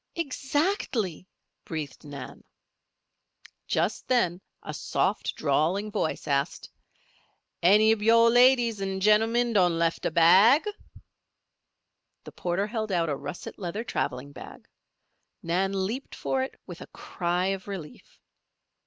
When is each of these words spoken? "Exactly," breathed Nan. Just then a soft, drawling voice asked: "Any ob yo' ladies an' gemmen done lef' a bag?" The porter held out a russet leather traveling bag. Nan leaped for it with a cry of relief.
"Exactly," 0.15 1.27
breathed 1.63 2.03
Nan. 2.03 2.43
Just 3.67 4.07
then 4.07 4.41
a 4.63 4.73
soft, 4.73 5.35
drawling 5.35 5.91
voice 5.91 6.27
asked: 6.27 6.71
"Any 7.61 7.93
ob 7.93 8.01
yo' 8.01 8.25
ladies 8.27 8.81
an' 8.81 8.99
gemmen 8.99 9.53
done 9.53 9.77
lef' 9.77 10.03
a 10.03 10.09
bag?" 10.09 10.65
The 12.23 12.31
porter 12.31 12.65
held 12.65 12.91
out 12.91 13.09
a 13.09 13.15
russet 13.15 13.59
leather 13.59 13.83
traveling 13.83 14.31
bag. 14.31 14.67
Nan 15.43 15.85
leaped 15.85 16.15
for 16.15 16.41
it 16.41 16.59
with 16.65 16.81
a 16.81 16.87
cry 16.87 17.45
of 17.53 17.67
relief. 17.67 18.19